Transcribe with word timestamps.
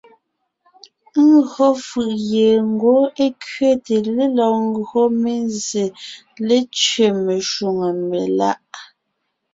Ńgÿo 1.29 1.67
fʉ̀ʼ 1.87 2.13
gie 2.27 2.49
ngwɔ́ 2.71 3.01
é 3.25 3.27
kẅéte 3.43 3.95
lélɔg 4.15 4.55
ńgÿo 4.71 5.01
mé 5.21 5.33
zsé 5.57 5.85
létẅé 6.47 7.07
meshwóŋè 7.25 7.89
meláʼ. 8.09 8.63